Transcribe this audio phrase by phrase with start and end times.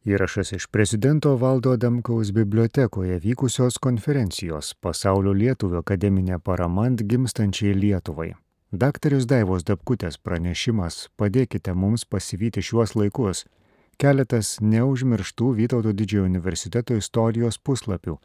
[0.00, 8.30] Įrašas iš prezidento Valdo Damkaus bibliotekoje vykusios konferencijos Pasaulio Lietuvio akademinė parama ant gimstančiai Lietuvai.
[8.72, 13.44] Daktaris Daivos Dapkutės pranešimas Padėkite mums pasivyti šiuos laikus.
[14.00, 18.16] Keletas neužmirštų Vytauto didžiojo universiteto istorijos puslapių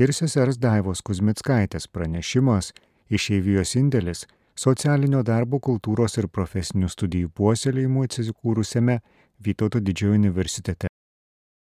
[0.00, 2.72] ir sesers Daivos Kuzmitskaitės pranešimas
[3.12, 4.24] Išeivijos indėlis
[4.56, 9.02] socialinio darbo kultūros ir profesinių studijų puoselėjimų atsikūrusiame
[9.44, 10.88] Vytauto didžiojo universitete.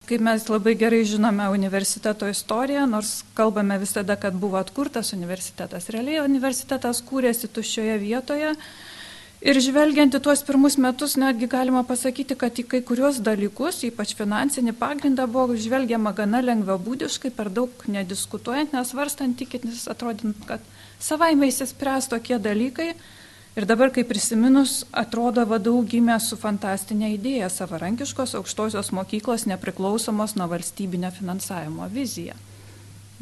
[0.04, 6.26] Kaip mes labai gerai žinome universiteto istoriją, nors kalbame visada, kad buvo atkurtas universitetas, realiai
[6.26, 8.50] universitetas kūrėsi tuščioje vietoje.
[9.44, 14.14] Ir žvelgiant į tuos pirmus metus, netgi galima pasakyti, kad į kai kurios dalykus, ypač
[14.16, 20.64] finansinį pagrindą, buvo žvelgiama gana lengvabūdiškai, per daug nediskutuojant, nesvarstant, tikintis, atrodint, kad
[21.00, 22.92] savaime įsispręs tokie dalykai.
[23.54, 30.48] Ir dabar, kai prisiminus, atrodo vadovų gimė su fantastinė idėja savarankiškos aukštosios mokyklos nepriklausomos nuo
[30.50, 32.34] valstybinio finansavimo vizija.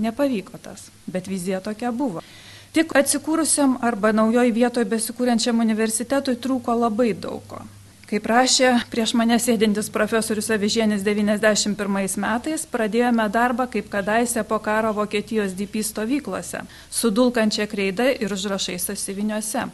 [0.00, 2.24] Nepavyko tas, bet vizija tokia buvo.
[2.72, 7.60] Tik atsikūrusiam arba naujoj vietoje besikūrenčiam universitetui trūko labai daug ko.
[8.08, 14.96] Kaip rašė prieš mane sėdintis profesorius Avižienis 91 metais, pradėjome darbą kaip kadaise po karo
[14.96, 19.68] Vokietijos DP stovyklose, su dulkančia kreida ir užrašais sąsiviniuose.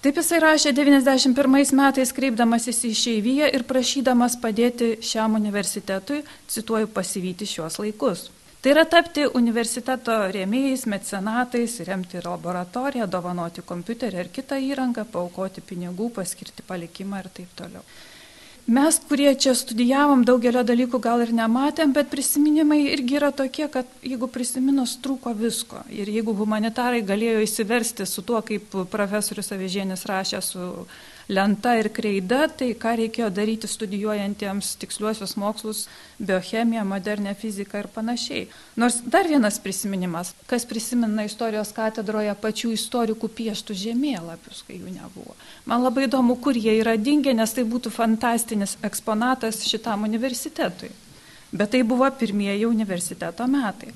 [0.00, 7.48] Taip jisai rašė 91 metais, kreipdamasis į šeivyją ir prašydamas padėti šiam universitetui, cituoju, pasivyti
[7.50, 8.30] šios laikus.
[8.64, 16.08] Tai yra tapti universiteto rėmėjais, mecenatais, remti laboratoriją, dovanoti kompiuterį ar kitą įrangą, paukoti pinigų,
[16.16, 17.84] paskirti palikimą ir taip toliau.
[18.66, 23.88] Mes, kurie čia studijavom, daugelio dalykų gal ir nematėm, bet prisiminimai irgi yra tokie, kad
[24.06, 25.80] jeigu prisiminus trūko visko.
[25.90, 30.68] Ir jeigu humanitarai galėjo įsiversti su tuo, kaip profesorius Avižienis rašė su
[31.30, 35.84] lenta ir kreida, tai ką reikėjo daryti studijuojantiems tiksliuosius mokslus,
[36.18, 38.48] biochemiją, modernę fiziką ir panašiai.
[38.76, 45.38] Nors dar vienas prisiminimas, kas prisimena istorijos katedroje pačių istorikų pieštų žemėlapius, kai jų nebuvo.
[45.70, 50.90] Man labai įdomu, kur jie yra dingę, nes tai būtų fantastinis eksponatas šitam universitetui.
[51.50, 53.94] Bet tai buvo pirmieji universiteto metai.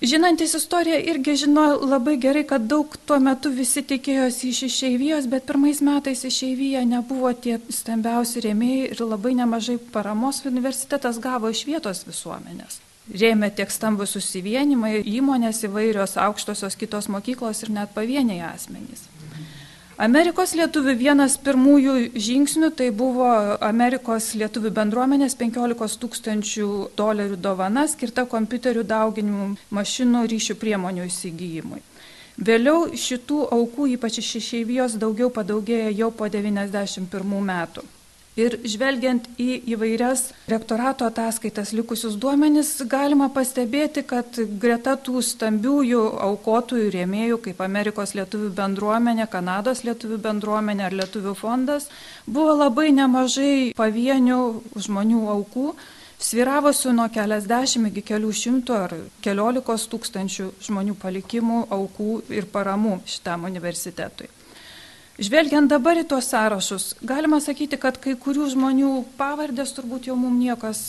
[0.00, 5.48] Žinantis istoriją irgi žino labai gerai, kad daug tuo metu visi tikėjosi iš išeivijos, bet
[5.48, 12.04] pirmais metais išeivija nebuvo tie stambiausi rėmėjai ir labai nemažai paramos universitetas gavo iš vietos
[12.06, 12.78] visuomenės.
[13.10, 19.08] Rėmė tiek stambus susivienimai, įmonės įvairios aukštosios kitos mokyklos ir net pavieniai asmenys.
[19.98, 21.92] Amerikos lietuvių vienas pirmųjų
[22.22, 23.26] žingsnių tai buvo
[23.66, 26.68] Amerikos lietuvių bendruomenės 15 tūkstančių
[27.00, 31.82] dolerių dovana skirta kompiuterių dauginimų mašinų ryšių priemonių įsigijimui.
[32.38, 37.82] Vėliau šitų aukų, ypač iš išeivijos, daugiau padaugėjo jau po 91 metų.
[38.38, 46.92] Ir žvelgiant į įvairias rektorato ataskaitas likusius duomenis, galima pastebėti, kad greta tų stambiųjų aukotojų
[46.94, 51.90] rėmėjų, kaip Amerikos lietuvių bendruomenė, Kanados lietuvių bendruomenė ar lietuvių fondas,
[52.30, 54.40] buvo labai nemažai pavienių
[54.86, 55.74] žmonių aukų,
[56.22, 63.50] sviravusių nuo keliasdešimt iki kelių šimtų ar keliolikos tūkstančių žmonių palikimų, aukų ir paramų šitam
[63.50, 64.30] universitetui.
[65.18, 70.38] Žvelgiant dabar į tuos sąrašus, galima sakyti, kad kai kurių žmonių pavardės turbūt jau mums
[70.38, 70.82] niekas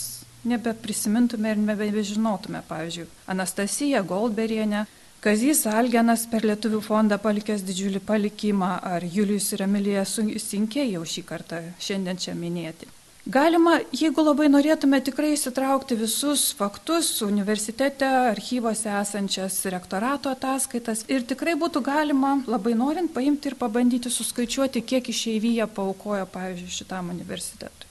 [0.46, 2.60] nebeprisimintume ir nebežinotume.
[2.68, 4.84] Pavyzdžiui, Anastasija Goldberienė,
[5.20, 11.26] Kazys Algenas per Lietuvių fondą palikęs didžiulį palikimą, ar Julius ir Emilija Sinkė jau šį
[11.26, 12.86] kartą šiandien čia minėti.
[13.28, 21.52] Galima, jeigu labai norėtume tikrai įsitraukti visus faktus universitete, archyvose esančias rektorato ataskaitas ir tikrai
[21.60, 27.90] būtų galima, labai norint, paimti ir pabandyti suskaičiuoti, kiek išeivyje paukojo, pavyzdžiui, šitam universitetui.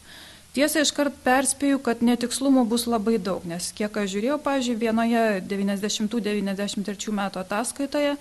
[0.57, 7.13] Tiesa, iškart perspėju, kad netikslumų bus labai daug, nes kiek aš žiūrėjau, pavyzdžiui, vienoje 90-93
[7.21, 8.17] metų ataskaitoje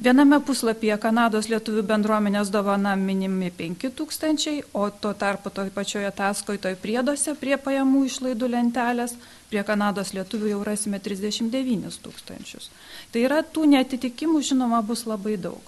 [0.00, 7.34] Viename puslapyje Kanados lietuvių bendruomenės dovana minimi 5000, o tuo tarpu toj pačioje ataskaitoje prieduose
[7.36, 9.18] prie pajamų išlaidų lentelės
[9.50, 12.70] prie Kanados lietuvių jau rasime 39 tūkstančius.
[13.12, 15.60] Tai yra tų netitikimų, žinoma, bus labai daug.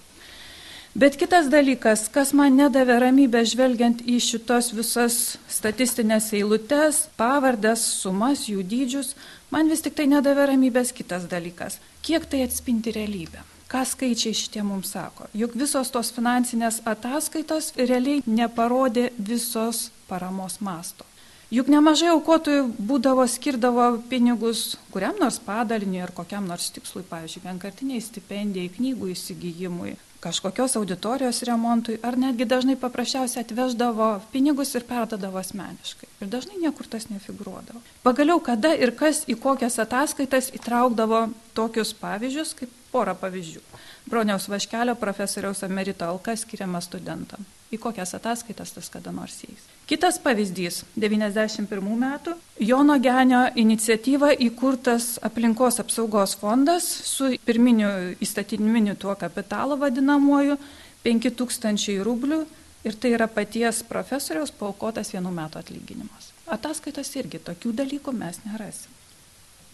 [0.97, 8.49] Bet kitas dalykas, kas man nedavė ramybę žvelgiant į šitos visas statistinės eilutes, pavardės, sumas,
[8.49, 9.17] jų dydžius,
[9.50, 11.77] man vis tik tai nedavė ramybės kitas dalykas.
[12.00, 13.54] Kiek tai atspindi realybę?
[13.75, 15.25] Ką skaičiai šitie mums sako?
[15.35, 21.03] Juk visos tos finansinės ataskaitos realiai neparodė visos paramos masto.
[21.50, 28.03] Juk nemažai aukotojų būdavo skirdavo pinigus kuriam nors padaliniui ar kokiam nors tikslui, pavyzdžiui, vienkartiniai
[28.03, 36.12] stipendijai, knygų įsigijimui, kažkokios auditorijos remontui, ar netgi dažnai paprasčiausiai atveždavo pinigus ir perdodavo asmeniškai.
[36.23, 37.82] Ir dažnai niekur tas nefigūruodavo.
[38.06, 43.62] Pagaliau, kada ir kas į kokias ataskaitas įtraukdavo tokius pavyzdžius, kaip porą pavyzdžių.
[44.11, 47.45] Broniaus Vaškelio profesoriaus emerito alka skiriama studentam.
[47.73, 49.62] Į kokias ataskaitas tas kada nors įeis.
[49.89, 59.15] Kitas pavyzdys- 91 metų Jono Genio iniciatyva įkurtas aplinkos apsaugos fondas su pirminiu įstatyminiu tuo
[59.15, 60.56] kapitalu vadinamuoju
[61.05, 62.47] 5000 rublių
[62.85, 66.33] ir tai yra paties profesoriaus paukotas vienų metų atlyginimas.
[66.47, 68.91] Ataskaitos irgi tokių dalykų mes nerasim.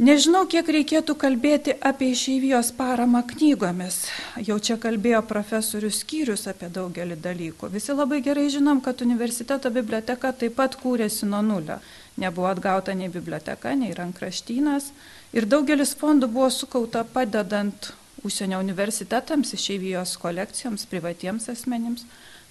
[0.01, 3.99] Nežinau, kiek reikėtų kalbėti apie išeivijos paramą knygomis.
[4.47, 7.69] Jau čia kalbėjo profesorius skyrius apie daugelį dalykų.
[7.75, 11.77] Visi labai gerai žinom, kad universiteto biblioteka taip pat kūrėsi nuo nulio.
[12.17, 14.89] Nebuvo atgauta nei biblioteka, nei rankraštynas.
[15.37, 17.93] Ir daugelis fondų buvo sukauta padedant
[18.25, 22.07] užsienio universitetams, išeivijos kolekcijoms, privatiems asmenims.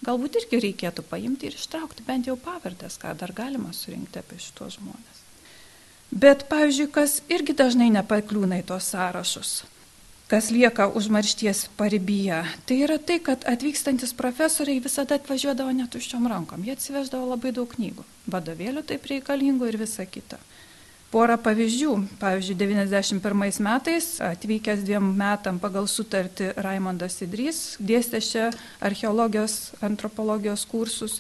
[0.05, 4.77] Galbūt irgi reikėtų paimti ir ištraukti bent jau pavardės, ką dar galima surinkti apie šitos
[4.77, 5.18] žmonės.
[6.11, 9.51] Bet, pavyzdžiui, kas irgi dažnai nepakliūna į tos sąrašus,
[10.29, 16.65] kas lieka užmaršties paribyje, tai yra tai, kad atvykstantis profesoriai visada atvažiuodavo netuščiom rankom.
[16.65, 20.41] Jie atsiveždavo labai daug knygų, vadovėlių taip reikalingų ir visa kita.
[21.13, 21.93] Porą pavyzdžių.
[22.21, 28.51] Pavyzdžiui, 91 metais atvykęs dviem metam pagal sutartį Raimondas Idrys dėstė čia
[28.81, 31.17] archeologijos, antropologijos kursus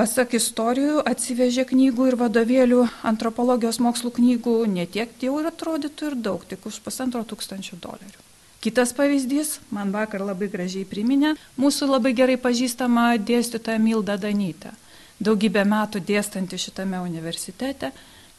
[0.00, 6.14] Pasak istorijų atsivežė knygų ir vadovėlių, antropologijos mokslų knygų ne tiek jau ir atrodytų ir
[6.24, 8.22] daug, tik už pusantro tūkstančio dolerių.
[8.64, 14.72] Kitas pavyzdys, man vakar labai gražiai priminė, mūsų labai gerai pažįstama dėstytoja Milda Danytė.
[15.20, 17.90] Daugybę metų dėstanti šitame universitete,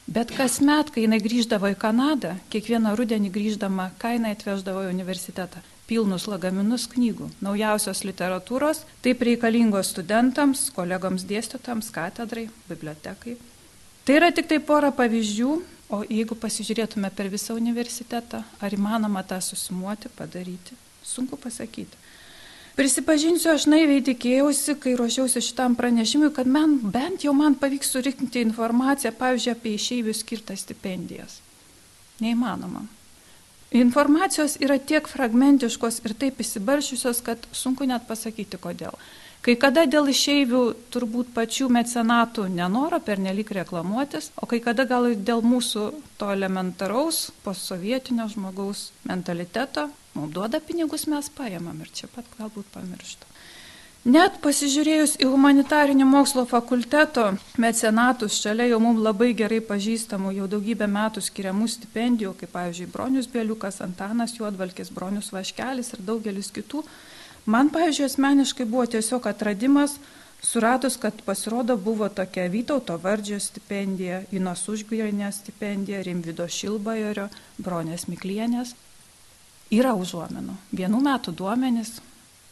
[0.09, 6.29] bet kasmet, kai jinai grįždavo į Kanadą, kiekvieną rudenį grįždama, jinai atveždavo į universitetą pilnus
[6.31, 13.35] lagaminus knygų, naujausios literatūros, taip reikalingos studentams, kolegoms dėstytams, katedrai, bibliotekai.
[14.07, 15.49] Tai yra tik tai pora pavyzdžių,
[15.91, 21.99] o jeigu pasižiūrėtume per visą universitetą, ar įmanoma tą susimuoti, padaryti, sunku pasakyti.
[22.79, 28.45] Prisipažinsiu, aš naiviai tikėjausi, kai ruošiausi šitam pranešimui, kad man, bent jau man pavyks surinkti
[28.47, 31.41] informaciją, pavyzdžiui, apie išeivių skirtas stipendijas.
[32.23, 32.87] Neįmanoma.
[33.71, 38.97] Informacijos yra tiek fragmentiškos ir taip įsibaršiusios, kad sunku net pasakyti kodėl.
[39.41, 40.59] Kai kada dėl išeivių
[40.93, 45.87] turbūt pačių mecenatų nenoro pernelik reklamuotis, o kai kada gal dėl mūsų
[46.19, 53.30] to elementaraus posovietinio žmogaus mentaliteto, mums duoda pinigus mes paėmam ir čia pat galbūt pamirštam.
[54.01, 57.27] Net pasižiūrėjus į humanitarinį mokslo fakulteto
[57.61, 63.29] mecenatus, šalia jau mums labai gerai pažįstamų, jau daugybę metų skiriamų stipendijų, kaip pavyzdžiui Bronius
[63.29, 66.81] Bieliukas, Antanas Juodvalkis, Bronius Vaškelis ir daugelis kitų,
[67.45, 69.99] man, pavyzdžiui, asmeniškai buvo tiesiog atradimas,
[70.41, 77.29] suradus, kad pasirodo buvo tokia Vytauto vardžio stipendija, Inos Užgvirinė stipendija, Rimvido Šilbajorio,
[77.61, 78.73] Bronės Miklienės.
[79.69, 80.57] Yra užuomenų.
[80.73, 81.99] Vienų metų duomenys,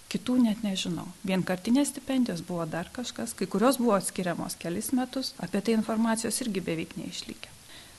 [0.10, 1.08] kitų net nežinau.
[1.28, 6.66] Vienkartinės stipendijos buvo dar kažkas, kai kurios buvo skiriamos kelis metus, apie tai informacijos irgi
[6.66, 7.56] beveik neišlikė.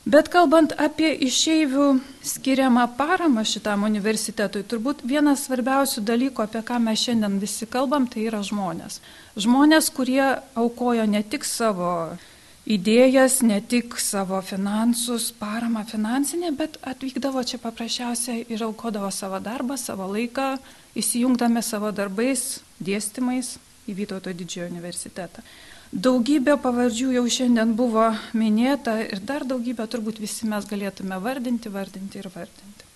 [0.08, 1.86] Bet kalbant apie išeivių
[2.24, 8.24] skiriamą paramą šitam universitetui, turbūt vienas svarbiausių dalykų, apie ką mes šiandien visi kalbam, tai
[8.30, 9.02] yra žmonės.
[9.36, 10.24] Žmonės, kurie
[10.56, 12.16] aukojo ne tik savo
[12.64, 19.76] idėjas, ne tik savo finansus, paramą finansinę, bet atvykdavo čia paprasčiausiai ir aukodavo savo darbą,
[19.76, 20.54] savo laiką,
[20.98, 23.56] įsijungdami savo darbais, dėstymais
[23.90, 25.42] į Vytauto didžiojo universitetą.
[25.90, 32.20] Daugybė pavardžių jau šiandien buvo minėta ir dar daugybę turbūt visi mes galėtume vardinti, vardinti
[32.20, 32.86] ir vardinti.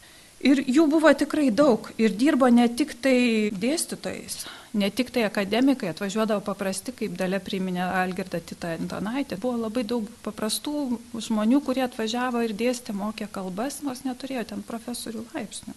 [0.44, 4.44] Ir jų buvo tikrai daug ir dirbo ne tik tai dėstytojais,
[4.76, 9.40] ne tik tai akademikai, atvažiuodavo paprasti, kaip dalė priminė Algirda Tita Antonaitė.
[9.40, 15.24] Buvo labai daug paprastų žmonių, kurie atvažiavo ir dėstė, mokė kalbas, nors neturėjo ten profesorių
[15.32, 15.74] laipsnių.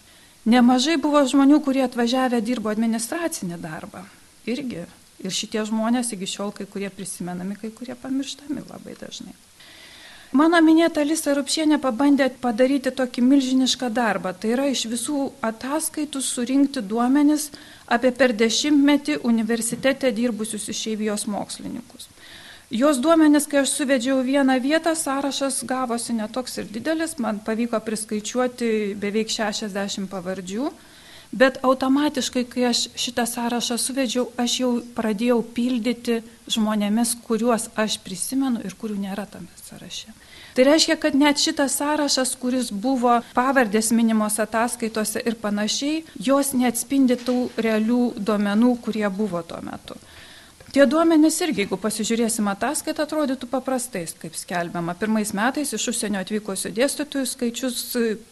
[0.47, 4.05] Nemažai buvo žmonių, kurie atvažiavę dirbo administracinį darbą.
[4.47, 4.85] Irgi.
[5.17, 9.33] Ir šitie žmonės iki šiol kai kurie prisimenami, kai kurie pamirštami labai dažnai.
[10.37, 14.33] Mano minėta Lisa Rupšienė pabandė padaryti tokį milžinišką darbą.
[14.35, 17.49] Tai yra iš visų ataskaitų surinkti duomenis
[17.87, 22.09] apie per dešimtmetį universitete dirbusius išeivijos mokslininkus.
[22.67, 28.91] Jos duomenis, kai aš suvedžiau vieną vietą, sąrašas gavosi netoks ir didelis, man pavyko priskaičiuoti
[28.99, 30.67] beveik 60 pavardžių,
[31.31, 36.19] bet automatiškai, kai aš šitą sąrašą suvedžiau, aš jau pradėjau pildyti
[36.51, 40.11] žmonėmis, kuriuos aš prisimenu ir kurių nėra tame sąraše.
[40.51, 47.15] Tai reiškia, kad net šitas sąrašas, kuris buvo pavardės minimos ataskaitose ir panašiai, jos neatspindi
[47.15, 49.95] tų realių duomenų, kurie buvo tuo metu.
[50.77, 54.93] Tie duomenys irgi, jeigu pasižiūrėsim ataskaitą, atrodytų paprastais, kaip skelbiama.
[54.99, 57.79] Pirmais metais iš užsienio atvykusių dėstytojų skaičius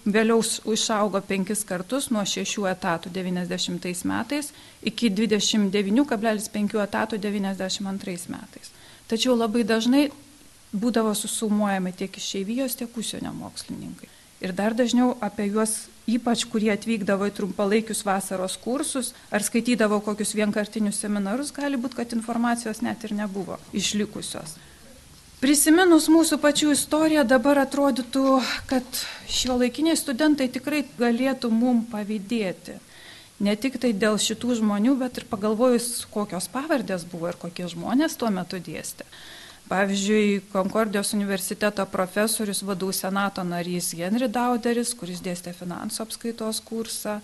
[0.06, 0.44] vėliau
[0.75, 4.52] išaugo penkis kartus nuo 6 etatų 90 metais
[4.86, 8.70] iki 29,5 etatų 92 metais.
[9.10, 10.04] Tačiau labai dažnai
[10.70, 14.15] būdavo susumuojami tiek išeivijos, tiek užsienio mokslininkai.
[14.46, 20.36] Ir dar dažniau apie juos, ypač kurie atvykdavo į trumpalaikius vasaros kursus ar skaitydavo kokius
[20.38, 24.54] vienkartinius seminarus, gali būti, kad informacijos net ir nebuvo išlikusios.
[25.42, 28.38] Prisiminus mūsų pačių istoriją, dabar atrodytų,
[28.70, 32.78] kad šio laikiniai studentai tikrai galėtų mum pavydėti.
[33.46, 38.16] Ne tik tai dėl šitų žmonių, bet ir pagalvojus, kokios pavardės buvo ir kokie žmonės
[38.22, 39.10] tuo metu dėstė.
[39.66, 47.18] Pavyzdžiui, Konkordijos universiteto profesorius vadų senato narys Henry Dauderis, kuris dėstė finansų apskaitos kursą.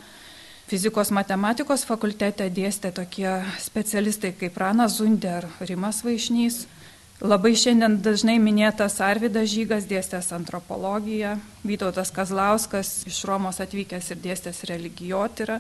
[0.72, 3.30] Fizikos matematikos fakultete dėstė tokie
[3.62, 6.64] specialistai kaip Rana Zunder, Rimas Vaišnys.
[7.22, 14.64] Labai šiandien dažnai minėtas Arvidas Žygas dėstęs antropologiją, Vytautas Kazlauskas iš Romos atvykęs ir dėstęs
[14.72, 15.60] religijotyrą.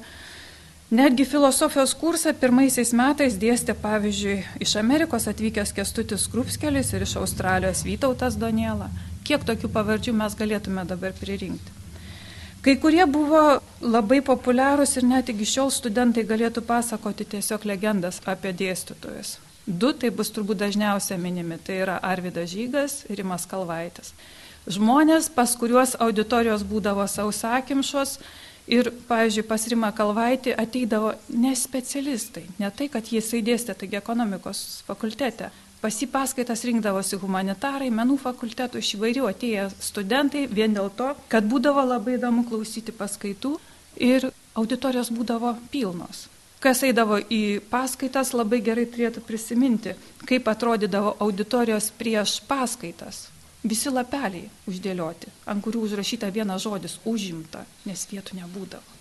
[0.91, 4.33] Netgi filosofijos kursą pirmaisiais metais dėstė, pavyzdžiui,
[4.65, 8.89] iš Amerikos atvykęs Kestutis Krupskelis ir iš Australijos Vytautas Doniela.
[9.23, 11.77] Kiek tokių pavardžių mes galėtume dabar pririnkti?
[12.65, 18.51] Kai kurie buvo labai populiarūs ir net iki šiol studentai galėtų pasakoti tiesiog legendas apie
[18.51, 19.37] dėstytojus.
[19.65, 24.11] Du tai bus turbūt dažniausia minimi, tai yra Arvidas Žygas ir Rimas Kalvaitis.
[24.67, 28.19] Žmonės, pas kuriuos auditorijos būdavo sausakimšos,
[28.69, 34.83] Ir, pavyzdžiui, pas Rima Kalvaitį ateidavo ne specialistai, ne tai, kad jisai dėstė, taigi ekonomikos
[34.87, 35.49] fakultete.
[35.81, 41.47] Pas jį paskaitas rinkdavosi humanitarai, menų fakultetų iš įvairių atėję studentai vien dėl to, kad
[41.49, 43.55] būdavo labai įdomu klausyti paskaitų
[43.97, 46.27] ir auditorijos būdavo pilnos.
[46.61, 49.97] Kas eidavo į paskaitas, labai gerai turėtų prisiminti,
[50.29, 53.30] kaip atrodydavo auditorijos prieš paskaitas
[53.63, 58.99] visi lapeliai uždėlioti, ant kurių užrašyta vienas žodis- užimta, nes vietų nebūdavo.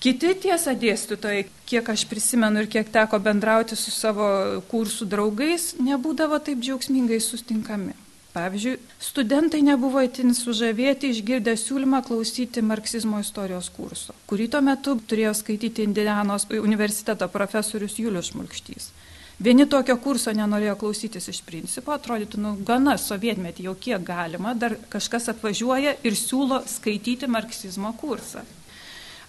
[0.00, 6.38] Kiti tiesa dėstytojai, kiek aš prisimenu ir kiek teko bendrauti su savo kursų draugais, nebūdavo
[6.40, 7.92] taip džiaugsmingai sustinkami.
[8.32, 15.34] Pavyzdžiui, studentai nebuvo itin sužavėti išgirdę siūlymą klausyti marksizmo istorijos kurso, kurį tuo metu turėjo
[15.34, 18.92] skaityti Indianos universiteto profesorius Julius Šmulkštys.
[19.40, 24.74] Vieni tokio kurso nenorėjo klausytis iš principo, atrodytų, nu, gana sovietmetį jau kiek galima, dar
[24.92, 28.42] kažkas atvažiuoja ir siūlo skaityti marksizmo kursą.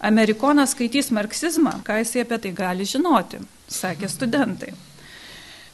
[0.04, 3.40] Amerikonas skaitys marksizmą, ką jisai apie tai gali žinoti,
[3.72, 4.74] sakė studentai.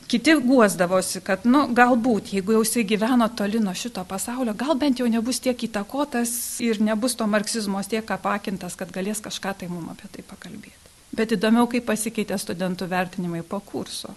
[0.07, 5.01] Kiti guosdavosi, kad, nu, galbūt, jeigu jau jisai gyveno toli nuo šito pasaulio, gal bent
[5.01, 6.31] jau nebus tiek įtakotas
[6.63, 10.93] ir nebus to marksizmo tiek apakintas, kad galės kažką tai mum apie tai pakalbėti.
[11.17, 14.13] Bet įdomiau, kaip pasikeitė studentų vertinimai po kurso.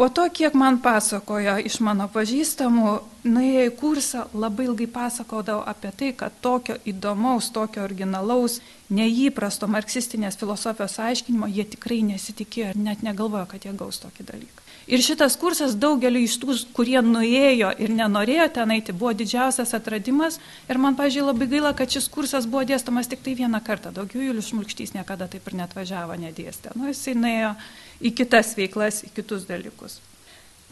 [0.00, 2.92] Po to, kiek man pasakojo iš mano pažįstamų,
[3.28, 10.40] nuėję į kursą labai ilgai pasakodavo apie tai, kad tokio įdomaus, tokio originalaus, neįprasto marksistinės
[10.40, 14.64] filosofijos aiškinimo jie tikrai nesitikėjo ir net negalvojo, kad jie gaus tokį dalyką.
[14.88, 20.40] Ir šitas kursas daugeliu iš tų, kurie nuėjo ir nenorėjo ten eiti, buvo didžiausias atradimas.
[20.72, 23.92] Ir man, pažiūrėjau, labai gaila, kad šis kursas buvo dėstamas tik tai vieną kartą.
[23.94, 26.72] Daugiau Julius Šmulkštys niekada taip ir net važiavo, nedėstė.
[26.74, 27.52] Nu, jisai nuėjo
[28.00, 30.00] į kitas veiklas, į kitus dalykus.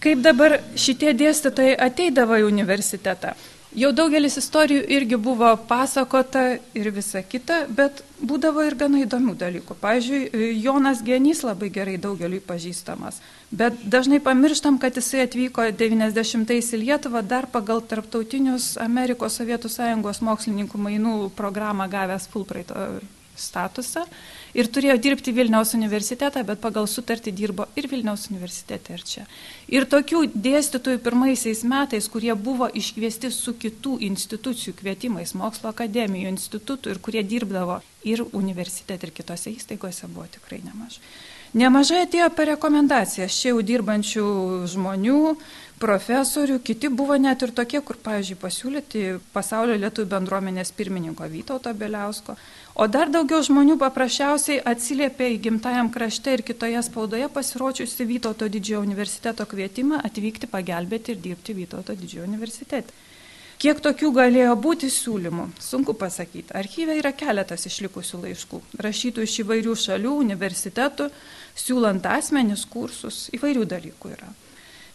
[0.03, 3.35] Kaip dabar šitie dėstytojai ateidavo į universitetą?
[3.77, 9.77] Jau daugelis istorijų irgi buvo pasakota ir visa kita, bet būdavo ir gana įdomių dalykų.
[9.83, 13.21] Pavyzdžiui, Jonas Genys labai gerai daugeliui pažįstamas,
[13.53, 20.25] bet dažnai pamirštam, kad jisai atvyko 90-ais į Lietuvą dar pagal tarptautinius Amerikos Sovietų Sąjungos
[20.25, 22.89] mokslininkų mainų programą gavęs Fulpraito
[23.41, 24.05] statusą
[24.59, 29.25] ir turėjo dirbti Vilniaus universitetą, bet pagal sutartį dirbo ir Vilniaus universitete ir čia.
[29.69, 36.95] Ir tokių dėstytojų pirmaisiais metais, kurie buvo iškviesti su kitų institucijų kvietimais, mokslo akademijų institutų
[36.95, 41.03] ir kurie dirbdavo ir universitete, ir kitose įstaigose, buvo tikrai nemažai.
[41.57, 44.27] Nemažai atėjo per rekomendacijas čia jau dirbančių
[44.69, 45.23] žmonių,
[45.81, 52.35] profesorių, kiti buvo net ir tokie, kur, pavyzdžiui, pasiūlyti pasaulio lietuvių bendruomenės pirmininko Vytauto Beliausko,
[52.79, 58.85] O dar daugiau žmonių paprasčiausiai atsiliepė į gimtajam krašte ir kitoje spaudoje pasirodžiusi Vytauto didžiojo
[58.87, 62.95] universiteto kvietimą atvykti pagelbėti ir dirbti Vytauto didžiojo universitete.
[63.59, 66.53] Kiek tokių galėjo būti siūlymų, sunku pasakyti.
[66.55, 71.09] Archyve yra keletas išlikusių laiškų, rašytų iš įvairių šalių, universitetų,
[71.59, 74.31] siūlant asmenis, kursus, įvairių dalykų yra.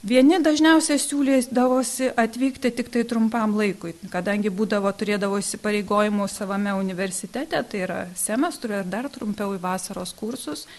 [0.08, 7.84] Vieni dažniausiai siūlėdavosi atvykti tik tai trumpam laikui, kadangi būdavo turėdavo įsipareigojimų savame universitete, tai
[7.84, 10.70] yra semestrui ar dar trumpiau į vasaros kursus.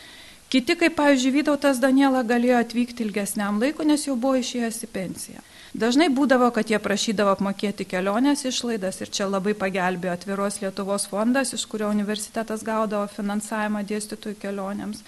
[0.53, 5.45] Kiti, kaip pavyzdžiui, Vytautas Daniela galėjo atvykti ilgesniam laikui, nes jau buvo išėjęs į pensiją.
[5.75, 11.51] Dažnai būdavo, kad jie prašydavo apmokėti kelionės išlaidas ir čia labai pagelbėjo atviros Lietuvos fondas,
[11.57, 15.03] iš kurio universitetas gaudavo finansavimą dėstytojų kelionėms.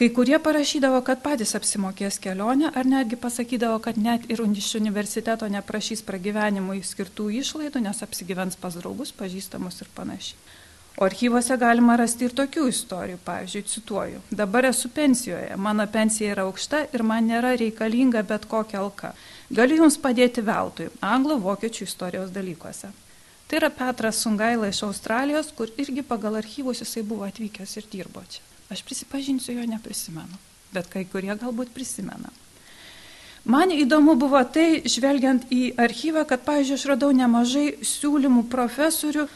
[0.00, 5.44] Kai kurie parašydavo, kad patys apsimokės kelionę, ar netgi pasakydavo, kad net ir iš universiteto
[5.52, 10.40] neprašys pragyvenimui skirtų išlaidų, nes apsigyvens pas draugus, pažįstamus ir panašiai.
[10.96, 16.48] O archyvose galima rasti ir tokių istorijų, pavyzdžiui, cituoju, dabar esu pensijoje, mano pensija yra
[16.48, 19.12] aukšta ir man nėra reikalinga bet kokia alka.
[19.50, 22.92] Galiu jums padėti veltui, anglų, vokiečių istorijos dalykuose.
[23.50, 28.22] Tai yra Petras Sungaila iš Australijos, kur irgi pagal archyvus jisai buvo atvykęs ir dirbo
[28.30, 28.44] čia.
[28.70, 30.38] Aš prisipažinsiu, jo neprisimenu,
[30.70, 32.30] bet kai kurie galbūt prisimena.
[33.42, 39.26] Man įdomu buvo tai, žvelgiant į archyvą, kad, pavyzdžiui, aš radau nemažai siūlymų profesorių,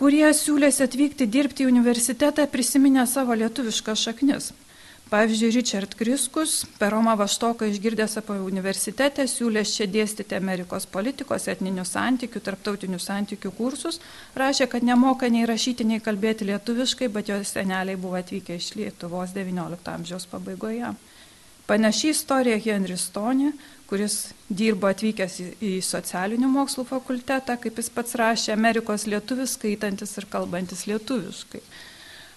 [0.00, 4.52] kurie siūlėsi atvykti dirbti į universitetą prisiminę savo lietuviškas šaknis.
[5.10, 11.82] Pavyzdžiui, Richard Kriskus, per Romą Vaštoką išgirdęs apie universitetę, siūlės čia dėstyti Amerikos politikos, etninių
[11.82, 13.98] santykių, tarptautinių santykių kursus,
[14.38, 19.34] rašė, kad nemoka nei rašyti, nei kalbėti lietuviškai, bet jos seneliai buvo atvykę iš Lietuvos
[19.34, 20.94] XIX amžiaus pabaigoje.
[21.66, 23.50] Panaši istorija Henry Stone,
[23.90, 30.30] kuris dirbo atvykęs į socialinių mokslų fakultetą, kaip jis pats rašė, Amerikos lietuvis skaitantis ir
[30.30, 31.66] kalbantis lietuviškai.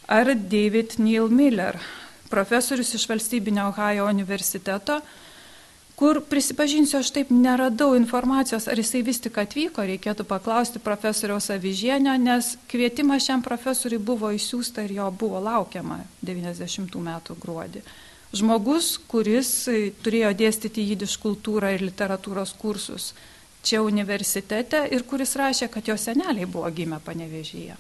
[0.09, 1.77] Ar David Neil Miller,
[2.33, 4.99] profesorius iš valstybinio Ohajo universiteto,
[5.95, 12.15] kur prisipažinsiu, aš taip neradau informacijos, ar jisai vis tik atvyko, reikėtų paklausti profesoriaus Avižienio,
[12.17, 17.85] nes kvietimas šiam profesoriui buvo išsiųsta ir jo buvo laukiama 90 metų gruodį.
[18.33, 19.53] Žmogus, kuris
[20.01, 23.13] turėjo dėstyti jidiš kultūrą ir literatūros kursus
[23.63, 27.77] čia universitete ir kuris rašė, kad jo seneliai buvo gimę panevežyje.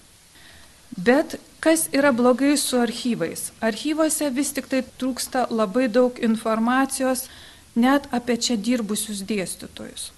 [0.97, 3.51] Bet kas yra blogai su archyvais?
[3.61, 7.27] Archyvose vis tik tai trūksta labai daug informacijos
[7.75, 10.11] net apie čia dirbusius dėstytojus.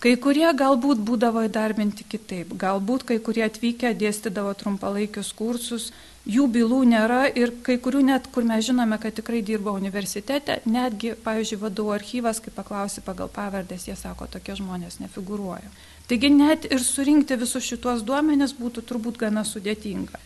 [0.00, 5.90] Kai kurie galbūt būdavo įdarbinti kitaip, galbūt kai kurie atvykę dėstydavo trumpalaikius kursus,
[6.24, 11.12] jų bylų nėra ir kai kurių net, kur mes žinome, kad tikrai dirbo universitete, netgi,
[11.24, 15.68] pavyzdžiui, vadovų archyvas, kai paklausi pagal pavardės, jie sako, tokie žmonės nefiguruoja.
[16.10, 20.18] Taigi net ir surinkti visus šituos duomenis būtų turbūt gana sudėtinga.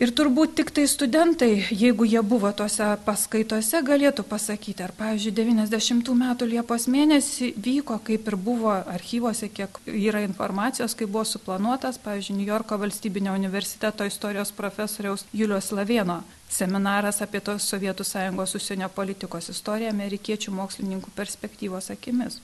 [0.00, 6.12] Ir turbūt tik tai studentai, jeigu jie buvo tose paskaitose, galėtų pasakyti, ar, pavyzdžiui, 90
[6.20, 12.36] metų Liepos mėnesį vyko, kaip ir buvo archyvose, kiek yra informacijos, kaip buvo suplanuotas, pavyzdžiui,
[12.38, 19.50] New Yorko valstybinio universiteto istorijos profesoriaus Julius Lavėno seminaras apie tos Sovietų sąjungos užsienio politikos
[19.50, 22.38] istoriją amerikiečių mokslininkų perspektyvos akimis.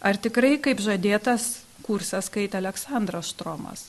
[0.00, 3.86] Ar tikrai, kaip žadėtas, kursą skaitė Aleksandras Štromas.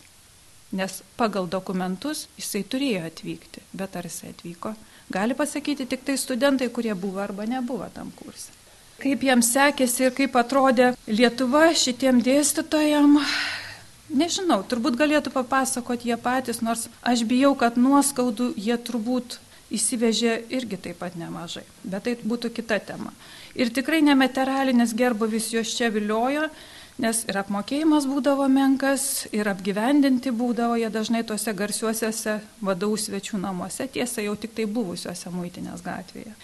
[0.71, 4.75] Nes pagal dokumentus jisai turėjo atvykti, bet ar jisai atvyko,
[5.09, 8.53] gali pasakyti tik tai studentai, kurie buvo arba nebuvo tam kursė.
[8.99, 13.15] Kaip jiems sekėsi ir kaip atrodė Lietuva šitiem dėstytojam,
[14.11, 19.39] nežinau, turbūt galėtų papasakoti jie patys, nors aš bijau, kad nuoskaudų jie turbūt
[19.73, 23.13] įsivežė irgi taip pat nemažai, bet tai būtų kita tema.
[23.57, 26.49] Ir tikrai nematerialinis gerbovis jos čia viliojo,
[26.99, 33.87] nes ir apmokėjimas būdavo menkas, ir apgyvendinti būdavo jie dažnai tuose garsiuosiuose vadovų svečių namuose,
[33.87, 36.35] tiesa jau tik tai buvusiuose muitinės gatvėje.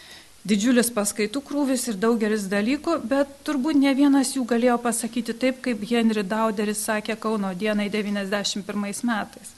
[0.46, 5.82] Didžiulis paskaitų krūvis ir daugelis dalykų, bet turbūt ne vienas jų galėjo pasakyti taip, kaip
[5.90, 8.62] Henry Dauderis sakė Kauno dienai 91
[9.10, 9.56] metais.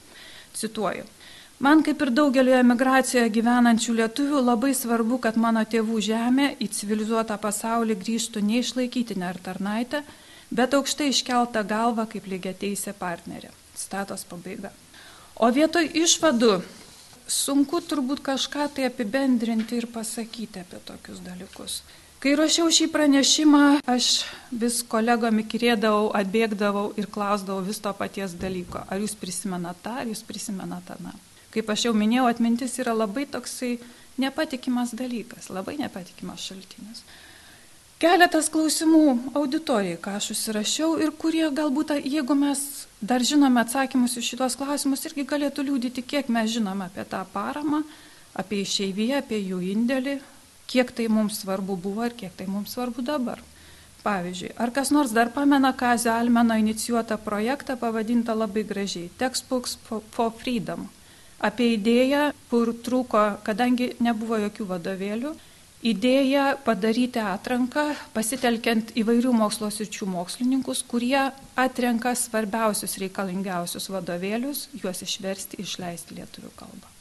[0.56, 1.04] Cituoju.
[1.60, 7.36] Man kaip ir daugelio emigracijoje gyvenančių lietuvių labai svarbu, kad mano tėvų žemė į civilizuotą
[7.42, 10.04] pasaulį grįžtų neišlaikytinę ar tarnaitę,
[10.52, 13.52] bet aukštai iškeltą galvą kaip lygia teisė partnerė.
[13.78, 14.72] Statos pabaiga.
[15.38, 16.62] O vietoj išvadų
[17.28, 21.82] sunku turbūt kažką tai apibendrinti ir pasakyti apie tokius dalykus.
[22.18, 28.82] Kai ruošiau šį pranešimą, aš vis kolegom įkirėdavau, atbėgdavau ir klausdavau vis to paties dalyko.
[28.90, 31.14] Ar jūs prisimenate tą, ar jūs prisimenate tą.
[31.54, 33.76] Kaip aš jau minėjau, atmintis yra labai toksai
[34.18, 37.04] nepatikimas dalykas, labai nepatikimas šaltinis.
[37.98, 42.60] Keletas klausimų auditorijai, ką aš užsirašiau ir kurie galbūt, jeigu mes
[43.02, 47.80] dar žinome atsakymus į šitos klausimus, irgi galėtų liūdyti, kiek mes žinome apie tą paramą,
[48.38, 50.14] apie išeiviją, apie jų indėlį,
[50.70, 53.42] kiek tai mums svarbu buvo ir kiek tai mums svarbu dabar.
[54.06, 60.30] Pavyzdžiui, ar kas nors dar pamena Kazio Almeno inicijuotą projektą pavadintą labai gražiai Textbooks for
[60.38, 60.86] Freedom.
[61.42, 65.34] Apie idėją, kur trūko, kadangi nebuvo jokių vadovėlių,
[65.86, 75.62] idėja padaryti atranką, pasitelkiant įvairių mokslo sričių mokslininkus, kurie atrenka svarbiausius reikalingiausius vadovėlius, juos išversti,
[75.62, 76.94] išleisti lietuvių kalbą.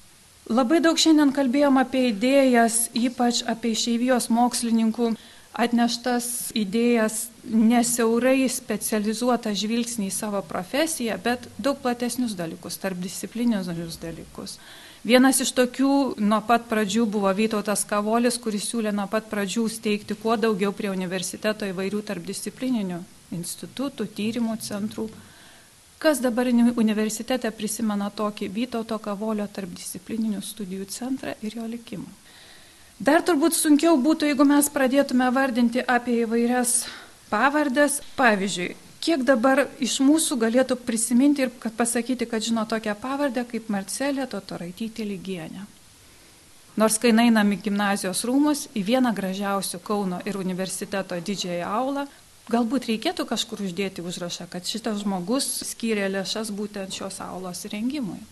[0.47, 5.17] Labai daug šiandien kalbėjom apie idėjas, ypač apie išeivijos mokslininkų
[5.57, 14.59] atneštas idėjas, nesiaurai specializuotą žvilgsnį į savo profesiją, bet daug platesnius dalykus, tarp disciplininius dalykus.
[15.07, 20.17] Vienas iš tokių nuo pat pradžių buvo Vytautas Kavolis, kuris siūlė nuo pat pradžių steigti
[20.19, 22.99] kuo daugiau prie universiteto įvairių tarpdisciplininių
[23.37, 25.07] institutų, tyrimų centrų.
[26.03, 32.26] Kas dabar universitete prisimena tokį Vytauto Kavolio tarpdisciplininių studijų centrą ir jo likimą?
[32.97, 36.87] Dar turbūt sunkiau būtų, jeigu mes pradėtume vardinti apie įvairias
[37.29, 37.99] pavardės.
[38.17, 38.71] Pavyzdžiui,
[39.05, 44.25] kiek dabar iš mūsų galėtų prisiminti ir kad pasakyti, kad žino tokią pavardę kaip Marcelė
[44.33, 45.67] Totoraitytė Lygienė.
[46.81, 52.07] Nors kai einam į gimnazijos rūmus, į vieną gražiausių Kauno ir universiteto didžiąją aulą,
[52.49, 58.23] galbūt reikėtų kažkur uždėti užrašą, kad šitas žmogus skyrė lėšas būtent šios aulos rengimui.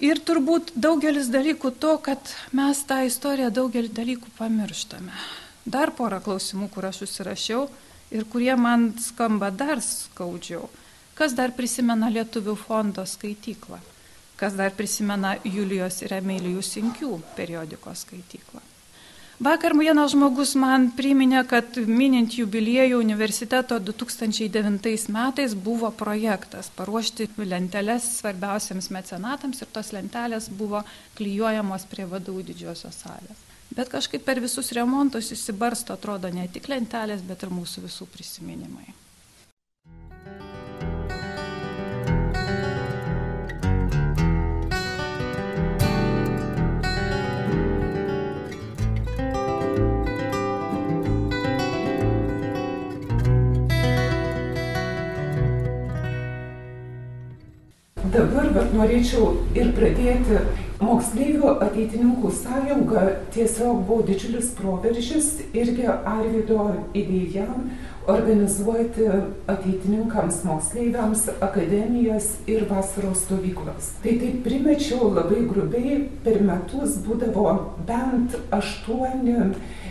[0.00, 5.12] Ir turbūt daugelis dalykų to, kad mes tą istoriją daugelį dalykų pamirštame.
[5.68, 7.66] Dar porą klausimų, kur aš užsirašiau
[8.16, 10.70] ir kurie man skamba dar skaudžiau.
[11.14, 13.82] Kas dar prisimena Lietuvių fondo skaityklą?
[14.40, 18.69] Kas dar prisimena Julijos ir Emilijų Sinkių periodikos skaityklą?
[19.40, 28.10] Vakar vienas žmogus man priminė, kad minint jubiliejų universiteto 2009 metais buvo projektas paruošti lenteles
[28.18, 30.82] svarbiausiams mecenatams ir tos lentelės buvo
[31.16, 33.40] klyjuojamos prie vadovų didžiosios salės.
[33.72, 38.92] Bet kažkaip per visus remontus įsibarsto, atrodo, ne tik lentelės, bet ir mūsų visų prisiminimai.
[58.50, 60.40] Dabar norėčiau ir pradėti
[60.82, 66.64] Moksleivių ateitininkų sąjunga tiesiog buvo didžiulis proveržis irgi Arvido
[66.98, 67.44] idėja
[68.10, 69.06] organizuoti
[69.54, 73.92] ateitininkams moksleiviams akademijas ir vasaros stovyklas.
[74.02, 77.54] Tai taip primečiau labai grubiai, per metus būdavo
[77.86, 79.36] bent aštuoni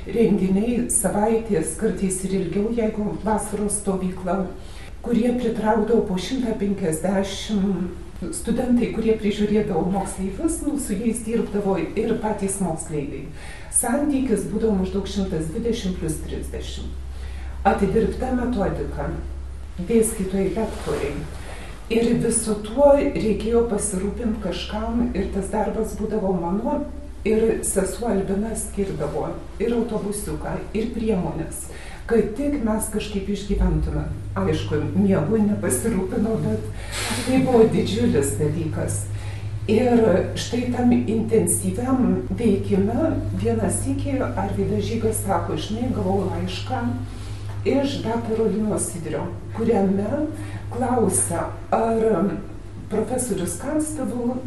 [0.10, 4.42] renginiai savaitės, kartais ir ilgiau, jeigu vasaros stovykla,
[5.08, 13.26] kurie pritraukdavo po 150 studentai, kurie prižiūrėdavo moksleivius, nu, su jais dirbdavo ir patys moksleiviai.
[13.76, 16.88] Santykis būdavo maždaug 120 plus 30.
[17.70, 19.10] Atidirbta metodika,
[19.80, 21.14] dėstytojai, lektoriai.
[21.90, 26.76] Ir visu tuo reikėjo pasirūpinti kažkam ir tas darbas būdavo mano
[27.26, 31.66] ir sesuo Albina skirdavo ir autobusiuką, ir priemonės
[32.10, 34.08] kad tik mes kažkaip išgyventume.
[34.40, 36.66] Aišku, miegu nepasirūpinau, bet
[37.28, 39.04] tai buvo didžiulis dalykas.
[39.70, 40.00] Ir
[40.34, 46.80] štai tam intensyviam veikime vienas iki Arvidas Žygas sako, žinai, gavau laišką
[47.70, 50.26] iš daktaro Lino Sidrio, kuriame
[50.74, 52.32] klausia, ar
[52.90, 54.40] profesorius Kanstavul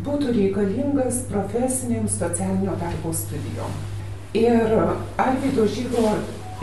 [0.00, 3.74] būtų reikalingas profesinėms socialinio darbo studijom.
[4.32, 4.78] Ir
[5.20, 6.14] Arvido Žygo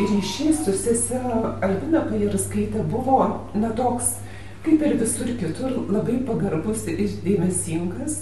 [0.05, 1.17] ryšys su sese
[1.61, 3.17] Albina Pajarskaitė buvo
[3.57, 4.17] na toks,
[4.65, 8.19] kaip ir visur kitur, labai pagarbus ir dėmesingas.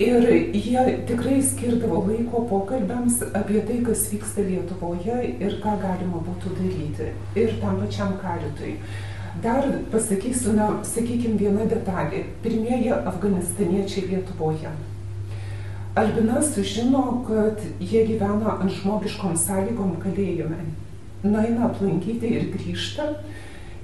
[0.00, 0.24] Ir
[0.56, 7.10] jie tikrai skirdavo laiko pokalbiams apie tai, kas vyksta Lietuvoje ir ką galima būtų daryti.
[7.36, 8.78] Ir tam pačiam karitui.
[9.44, 12.24] Dar pasakysiu, na, sakykime, vieną detalę.
[12.42, 14.72] Pirmieji afganistaniečiai Lietuvoje.
[15.94, 20.64] Albina sužino, kad jie gyvena ant žmogiškom sąlygom kalėjime
[21.24, 23.14] nueina aplankyti ir grįžta.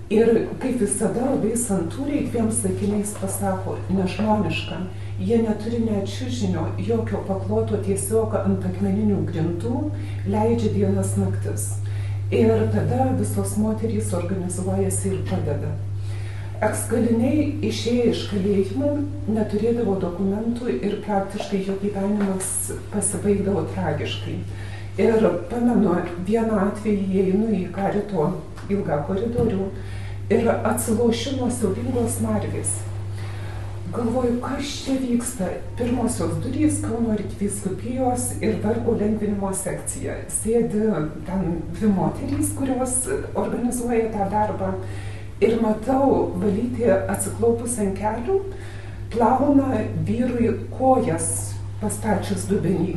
[0.08, 0.30] Ir
[0.62, 4.78] kaip visada labai santūriai dviem sakiniais pasako, nežmoniška,
[5.20, 9.82] jie neturi net čiužinio, jokio pakloto tiesiog ant akmeninių grindų,
[10.32, 11.66] leidžia dienas naktis.
[12.32, 15.74] Ir tada visos moterys organizuojasi ir padeda.
[16.64, 18.88] Ekskaliniai išėję iš kalėjimų
[19.30, 22.48] neturėdavo dokumentų ir praktiškai jo gyvenimas
[22.90, 24.34] pasibaigdavo tragiškai.
[24.98, 25.92] Ir pamenu,
[26.26, 28.24] vieną atvejį įeinu į karito
[28.66, 29.66] ilgą koridorių
[30.34, 32.72] ir atsilošiu nuo siaubingos marvės.
[33.94, 35.46] Galvoju, kas čia vyksta.
[35.78, 40.16] Pirmosios durys Kauno arkiviskupijos ir vargo lengvinimo sekcija.
[40.34, 40.82] Sėdi
[41.28, 41.44] ten
[41.76, 42.96] dvi moterys, kurios
[43.38, 44.72] organizuoja tą darbą.
[45.38, 48.40] Ir matau valyti atsiklaupus ant kelių,
[49.14, 51.30] plauna vyrui kojas
[51.78, 52.96] pastačius dubenį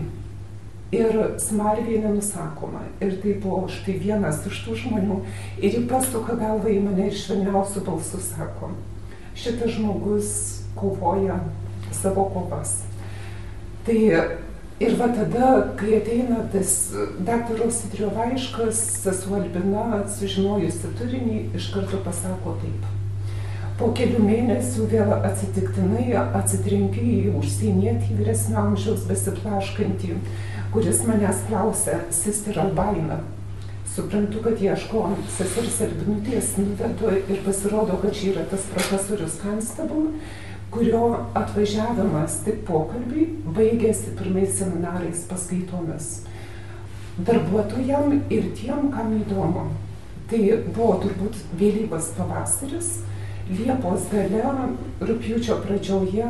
[0.91, 2.83] ir smarkiai nenusakoma.
[3.01, 5.19] Ir tai buvo štai vienas iš tų žmonių.
[5.63, 8.73] Ir ji pasuka galvą į mane ir švelniausių balsų sako,
[9.39, 10.31] šitas žmogus
[10.75, 11.39] kovoja
[11.95, 12.81] savo kovas.
[13.85, 13.97] Tai
[14.81, 16.75] ir va tada, kai ateina tas
[17.23, 22.90] daktaro Sidrio laiškas, sesuo Albina, sužinojusi turinį, iš karto pasako taip.
[23.79, 30.17] Po kelių mėnesių vėl atsitiktinai atsitrenki į užsienietį vyresnio amžiaus besiplaškantį,
[30.73, 33.21] kuris manęs klausė, sister Albaina.
[33.91, 35.01] Suprantu, kad ieško
[35.35, 40.13] sesers Albinutės, nuvedu ir pasirodo, kad čia yra tas profesorius Constable,
[40.71, 41.03] kurio
[41.35, 46.11] atvažiavimas tik pokalbiai baigėsi pirmais seminarais paskaitomis.
[47.19, 49.67] Darbuotojam ir tiem, kam įdomu.
[50.31, 50.39] Tai
[50.71, 52.93] buvo turbūt vėlyvas pavasaris,
[53.49, 54.43] Liepos gale,
[55.01, 56.29] rūpjūčio pradžioje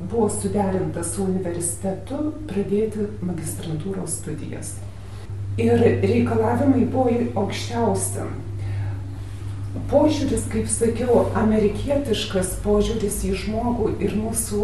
[0.00, 4.76] buvo suderinta su universitetu pradėti magistrantūros studijas.
[5.60, 8.26] Ir reikalavimai buvo aukščiausi.
[9.90, 14.62] Požiūris, kaip sakiau, amerikietiškas požiūris į žmogų ir mūsų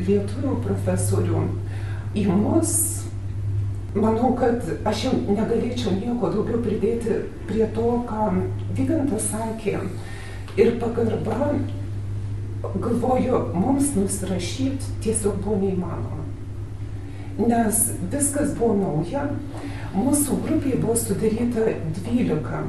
[0.00, 1.42] lietuvių profesorių
[2.16, 2.72] į mus,
[3.94, 8.30] manau, kad aš jau negalėčiau nieko daugiau pridėti prie to, ką
[8.74, 9.78] Vygantas sakė.
[10.56, 11.54] Ir pagarba,
[12.74, 16.22] galvoju, mums nusirašyti tiesiog buvo neįmanoma.
[17.38, 17.80] Nes
[18.12, 19.24] viskas buvo nauja,
[19.96, 21.66] mūsų grupėje buvo sudaryta
[21.98, 22.62] 12.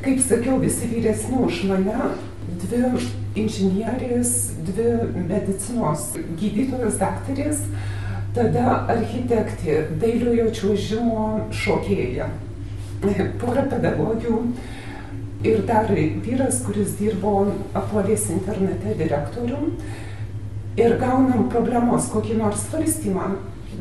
[0.00, 2.14] Kaip sakiau, visi vyresni už mane,
[2.62, 2.80] dvi
[3.42, 4.32] inžinierės,
[4.64, 4.88] dvi
[5.28, 6.08] medicinos
[6.40, 7.60] gydytojos daktarės,
[8.32, 11.28] tada architektė, dailiojo čiuožimo
[11.60, 12.30] šokėja,
[13.42, 14.40] pora pedagogių,
[15.44, 15.90] ir dar
[16.24, 17.46] vyras, kuris dirbo
[17.76, 19.76] Apolės internete direktorium.
[20.78, 23.36] Ir gaunam problemos kokį nors svarstymą.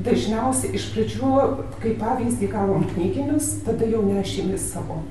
[0.05, 1.29] Dažniausiai iš pradžių,
[1.81, 5.01] kaip pavyzdį, gavom knyginius, tada jau nešėmės savo.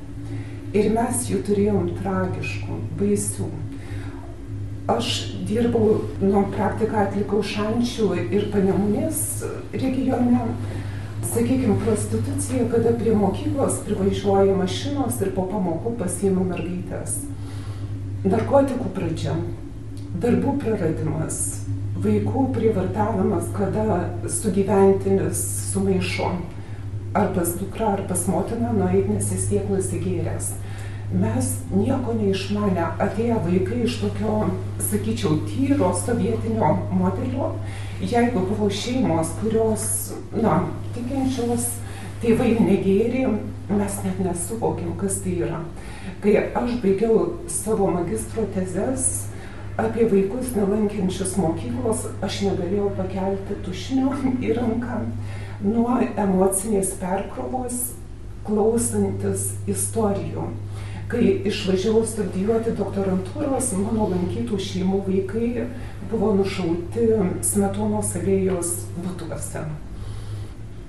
[0.76, 3.48] Ir mes jų turėjom tragiškų, baisių.
[4.90, 5.08] Aš
[5.48, 9.22] dirbau, nuo praktiką atlikau Šančių ir Panemunės
[9.74, 10.44] regione
[11.36, 17.18] sakykime, prostitucija, kada prie mokyklos privažiuoja mašinos ir po pamokų pasiima mergaitės.
[18.24, 19.34] Narkotikų pradžia,
[20.22, 21.40] darbų praradimas,
[22.00, 23.98] vaikų prievartavimas, kada
[24.32, 25.42] sugyventinis
[25.74, 26.30] sumaišo
[27.16, 30.54] ar pas dukra, ar pas motiną nueit, nes jis tiek nusigėręs.
[31.12, 34.38] Mes nieko neišmanę, atėję vaikai iš tokio,
[34.88, 37.52] sakyčiau, tyro sovietinio modelio,
[38.00, 39.86] jeigu buvo šeimos, kurios,
[40.34, 40.62] na,
[40.94, 41.70] tikinčios,
[42.22, 43.26] tėvai negėrė,
[43.70, 45.62] mes net nesuvokėm, kas tai yra.
[46.22, 49.26] Kai aš baigiau savo magistro tezes
[49.80, 55.02] apie vaikus nelankiančius mokyklos, aš negalėjau pakelti tušinio į ranką
[55.64, 57.92] nuo emocinės perkrovos,
[58.46, 60.46] klausantis istorijų.
[61.06, 65.68] Kai išvažiavau studijuoti doktorantūros, mano lankytų šeimų vaikai
[66.10, 67.06] buvo nušauti
[67.46, 68.72] Smetonos alėjos
[69.04, 69.62] būtuose.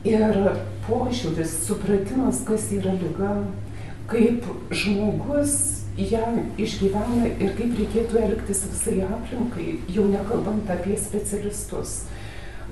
[0.10, 0.40] Ir
[0.88, 3.36] požiūris, supratimas, kas yra lyga,
[4.10, 5.56] kaip žmogus
[5.98, 12.08] ją išgyvena ir kaip reikėtų elgtis visai aplinkai, jau nekalbant apie specialistus,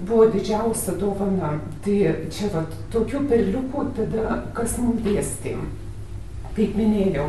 [0.01, 1.59] buvo didžiausia dovana.
[1.85, 1.97] Tai
[2.33, 5.59] čia va, tokių perliukų tada, kas mums dėstė.
[6.55, 7.25] Kaip minėjau,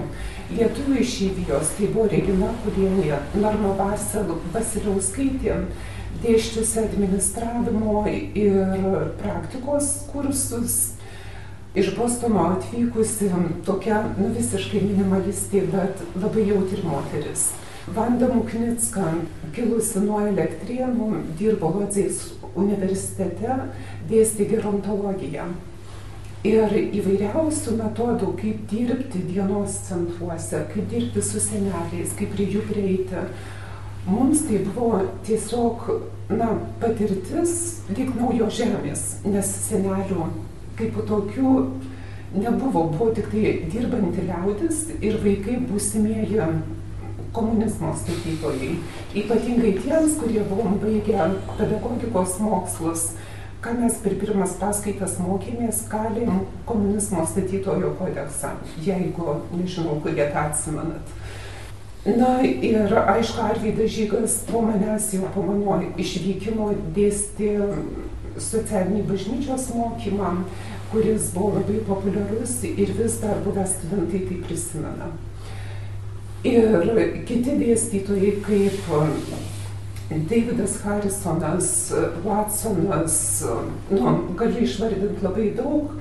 [0.55, 3.73] lietuvių išeivijos, tai buvo Regina Kulienė, Norma
[4.55, 5.57] Vasiliauskaitė,
[6.23, 8.77] dėščiusi administravimo ir
[9.19, 10.77] praktikos kursus.
[11.77, 13.33] Iš Bostono atvykusi
[13.67, 17.51] tokia, nu visiškai minimalistė, bet labai jautri moteris.
[17.99, 19.11] Vanda Muknicka,
[19.55, 22.23] kilusi nuo elektrienų, dirbo Lodzės
[22.55, 23.59] universitete,
[24.09, 25.51] dėstė gerontologiją.
[26.45, 33.25] Ir įvairiausių metodų, kaip dirbti dienos centruose, kaip dirbti su seneliais, kaip prie jų prieiti.
[34.07, 35.89] Mums tai buvo tiesiog,
[36.31, 37.57] na, patirtis
[37.91, 40.29] lyg naujo žemės, nes senelių
[40.77, 41.53] kaip tokių
[42.37, 46.43] nebuvo, buvo tik tai dirbanti liaudis ir vaikai būsimieji
[47.37, 48.77] komunizmo statytojai.
[49.17, 53.11] Ypatingai tiems, kurie buvom baigę pedagogikos mokslus,
[53.65, 58.53] ką mes per pirmas paskaitas mokėmės, kalim komunizmo statytojo kodeksą,
[58.85, 61.15] jeigu, nežinau, kurie tą atsimenat.
[62.07, 67.57] Na ir aišku, Arvydas Žygas po manęs jau po mano išvykimo dėstė
[68.39, 70.31] socialinį bažnyčios mokymą,
[70.93, 75.11] kuris buvo labai populiarus ir vis dar buvę studentai tai prisimena.
[76.47, 78.87] Ir kiti dėstytojai kaip
[80.11, 81.93] Davidas Harrisonas,
[82.25, 83.45] Watsonas,
[83.91, 85.97] nu, gali išvardinti labai daug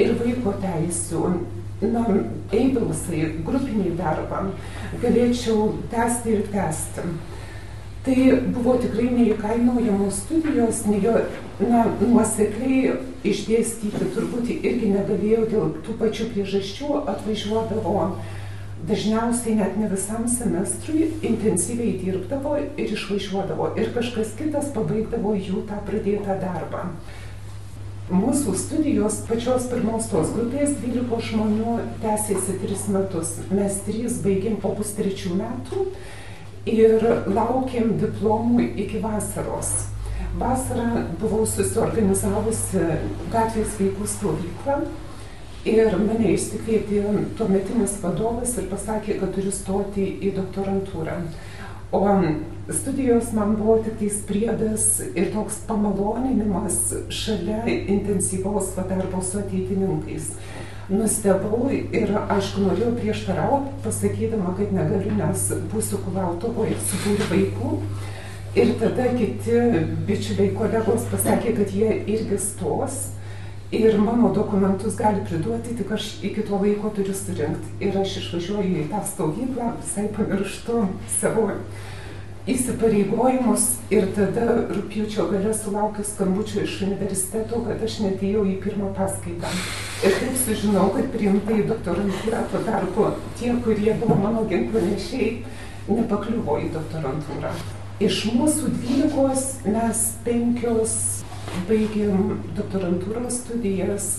[0.00, 1.20] ir vaiko teisų,
[1.82, 2.06] na,
[2.48, 4.46] eibelsai, grupiniai darbą,
[5.04, 7.06] galėčiau tęsti ir tęsti.
[8.02, 8.16] Tai
[8.54, 11.12] buvo tikrai neįkainojamos studijos, ne jo,
[11.60, 18.08] na, nuosekliai išdėstyti turbūt irgi negalėjau dėl tų pačių priežasčių, atvažiuodavo
[18.88, 25.78] dažniausiai net ne visam semestrui, intensyviai dirbdavo ir išvažiuodavo ir kažkas kitas pabaigdavo jų tą
[25.86, 26.88] pradėtą darbą.
[28.12, 33.36] Mūsų studijos pačios pirmos tos grupės 12 žmonių tęsėsi 3 metus.
[33.54, 35.86] Mes 3 baigėm po pustrečių metų
[36.68, 39.70] ir laukėm diplomų iki vasaros.
[40.40, 42.82] Vasarą buvau susiorganizavusi
[43.32, 44.76] gatvės vaikų stovyklą
[45.68, 47.02] ir mane išsikvietė
[47.38, 51.18] tuometinis vadovas ir pasakė, kad turiu stoti į doktorantūrą.
[51.92, 52.02] O
[52.72, 56.78] studijos man buvo tik tais priedas ir toks pamaloninimas
[57.12, 60.32] šalia intensyvaus darbo su ateitininkais.
[60.92, 67.76] Nustebau ir aišku norėjau prieštarauti, pasakydama, kad negaliu, nes būsiu Kulautovoje su būriu vaikų.
[68.58, 69.60] Ir tada kiti
[70.08, 72.98] bičiuliai kolegos pasakė, kad jie irgi stos
[73.72, 77.72] ir mano dokumentus gali priduoti, tik aš iki to laiko turiu surinkti.
[77.80, 80.84] Ir aš išvažiuoju į tą stovyklą, visai pamirštu
[81.20, 81.48] savo
[82.52, 89.50] įsipareigojimus ir tada rūpiučio gale sulaukiu skambučio iš universiteto, kad aš netėjau į pirmą paskaitą.
[90.02, 93.08] Ir taip sužinau, kad priimta į doktorantūrą, tuo tarpu
[93.38, 95.36] tie, kurie buvo mano ginklanešiai,
[95.88, 97.54] nepakliuvo į doktorantūrą.
[98.02, 101.22] Iš mūsų dvylikos mes penkios
[101.68, 104.12] baigėm doktorantūros studijas.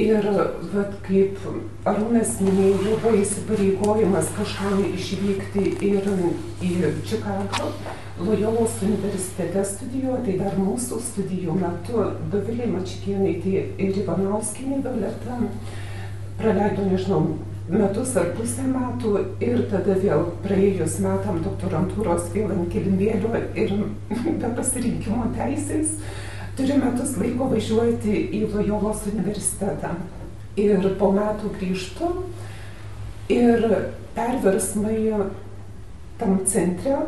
[0.00, 0.24] Ir
[0.72, 1.42] vat, kaip
[1.84, 6.08] Arūnas minėjo, buvo įsipareigojimas kažkam išvykti ir
[6.64, 6.70] į
[7.10, 7.68] Čikagą,
[8.22, 15.36] Lojolos universitete studijuoti, tai dar mūsų studijų metu Dovilė Mačikienai ir Ivanauskinė Violeta
[16.40, 17.22] praleido, nežinau,
[17.68, 19.12] metus ar pusę metų
[19.44, 23.76] ir tada vėl praėjus metam doktorantūros vėl ant kilimėlio ir
[24.10, 25.98] be pasirinkimo teisės
[26.56, 29.94] turi metus laiko važiuoti į Lojolos universitetą.
[30.60, 32.10] Ir po metų grįžtu
[33.32, 33.64] ir
[34.12, 34.98] perversmai
[36.20, 36.98] tam centre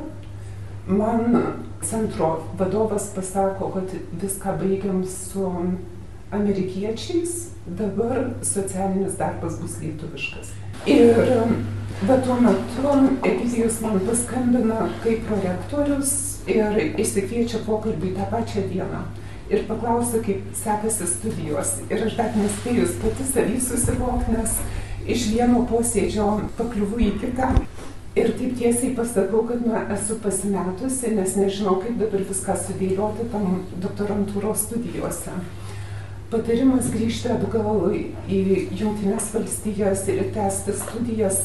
[0.87, 1.42] man
[1.85, 3.85] centro vadovas pasako, kad
[4.22, 5.52] viską baigiam su
[6.30, 10.52] amerikiečiais, dabar socialinis darbas bus lietuviškas.
[10.87, 11.14] Ir
[12.09, 16.14] bet tuo metu Egidijus man paskambina kaip prorektorius
[16.46, 19.04] ir išsikviečia pokalbį tą pačią dieną.
[19.52, 21.74] Ir paklausia, kaip sekasi studijos.
[21.90, 24.54] Ir aš dar nespėjus pati savį susivokti, nes
[25.16, 26.28] iš vieno posėdžio
[26.59, 27.50] pakliuvu į kitą.
[28.14, 33.61] Ir taip tiesiai pasakau, kad nu, esu pasimetusi, nes nežinau, kaip dabar viską sudėlioti tam
[33.83, 35.35] doktorantūros studijuose
[36.35, 38.38] patarimas grįžti atgal į
[38.74, 41.40] Junktinės valstijas ir tęsti studijas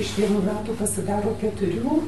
[0.00, 2.02] iš vienų metų pasidaro keturių.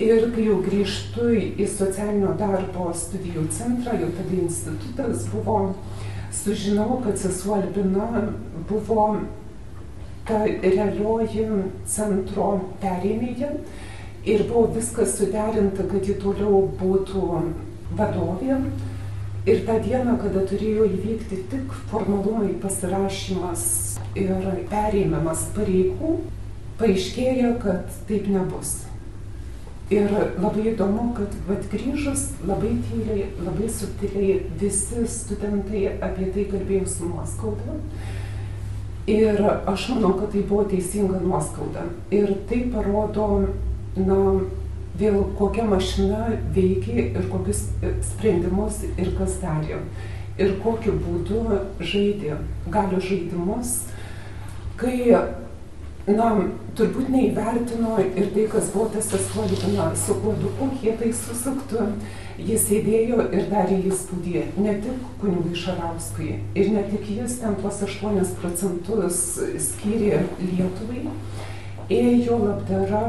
[0.00, 1.26] Ir kai jau grįžtu
[1.60, 5.58] į socialinio darbo studijų centrą, jau tada institutas buvo,
[6.32, 8.24] sužinau, kad sesuo Albina
[8.70, 9.10] buvo
[10.28, 11.44] ta realioji
[11.84, 13.52] centro perėmėja
[14.24, 17.26] ir buvo viskas suderinta, kad ji toliau būtų
[17.98, 18.56] vadovė
[19.48, 23.62] Ir tą dieną, kada turėjo įvykti tik formalumai pasirašymas
[24.20, 24.34] ir
[24.68, 26.10] perėmimas pareigų,
[26.76, 28.74] paaiškėjo, kad taip nebus.
[29.90, 36.86] Ir labai įdomu, kad vad grįžus labai tyliai, labai subtiliai visi studentai apie tai kalbėjo
[36.86, 37.74] su nuoskauda.
[39.10, 41.88] Ir aš manau, kad tai buvo teisinga nuoskauda.
[42.14, 43.26] Ir tai parodo,
[43.98, 44.20] na,
[45.00, 47.66] vėl kokia mašina veikia ir kokius
[48.12, 49.80] sprendimus ir kas darė.
[50.40, 51.42] Ir kokiu būdu
[51.82, 52.38] žaidė
[52.70, 53.74] galių žaidimus,
[54.80, 54.96] kai,
[56.16, 56.30] na,
[56.78, 61.86] turbūt neįvertino ir tai, kas buvo tas asfaltina su kuoduku kietai susuktų.
[62.40, 67.82] Jis sėdėjo ir darė įspūdį ne tik kunigui Šarauskui, ir ne tik jis ten tuos
[67.84, 69.18] 8 procentus
[69.66, 71.02] skyrė Lietuvai,
[71.92, 73.04] ėjo labdara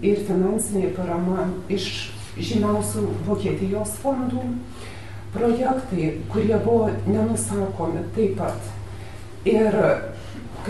[0.00, 1.90] ir finansinė parama iš
[2.38, 4.46] žymiausių Vokietijos fondų,
[5.34, 8.70] projektai, kurie buvo nenusakomi taip pat.
[9.44, 9.76] Ir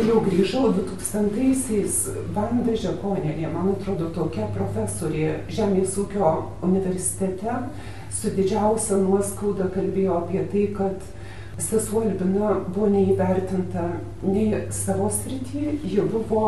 [0.01, 1.97] kai jau grįžau 2000-aisiais,
[2.33, 6.31] Vanda Žekonėlė, man atrodo, tokia profesorė Žemės ūkio
[6.65, 7.57] universitete,
[8.09, 11.05] su didžiausia nuoskauda kalbėjo apie tai, kad
[11.61, 13.85] sesuo Albina buvo neįvertinta
[14.25, 16.47] nei savo srityje, ji buvo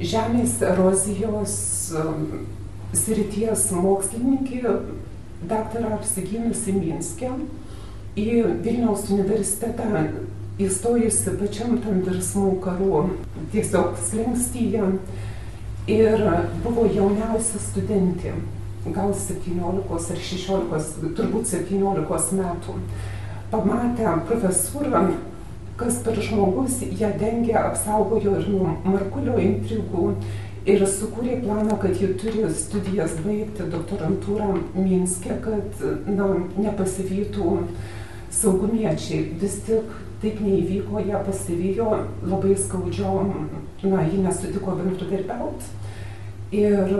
[0.00, 1.54] žemės erozijos
[2.00, 2.46] um,
[2.96, 4.78] srities mokslininkė,
[5.44, 7.36] daktarą apsigynusi Minske,
[8.16, 8.30] į
[8.64, 10.06] Vilniaus universitetą
[10.66, 13.02] įstojusi pačiam tam virsmų karu,
[13.52, 14.88] tiesiog slengstyje
[15.90, 16.24] ir
[16.64, 18.34] buvo jauniausia studentė,
[18.86, 22.78] gal 17 ar 16, turbūt 17 metų.
[23.52, 25.02] Pamatę profesūrą,
[25.76, 30.14] kas per žmogus ją dengia, apsaugojo ir nuo Markulio intrigų
[30.68, 37.58] ir sukūrė planą, kad ji turi studijas baigti doktorantūrą Minske, kad na, nepasivytų
[38.32, 39.26] saugumiečiai.
[39.42, 39.90] Vis tik
[40.22, 41.88] taip neįvyko, ją pasivijo
[42.22, 43.32] labai skaudžiom,
[43.82, 45.70] na, ji nesutiko bendradarbiauti.
[46.52, 46.92] Ir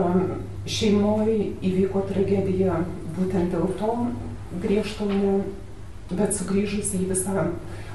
[0.65, 2.79] šeimoje įvyko tragedija
[3.15, 3.97] būtent dėl to
[4.63, 5.35] griežto ne,
[6.13, 7.45] bet sugrįžus į visą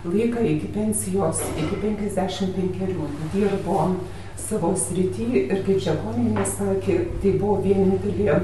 [0.07, 3.83] laiką iki pensijos, iki 55 dirbo
[4.49, 8.39] savo srity ir kaip Žekoninė sakė, tai buvo vienintelė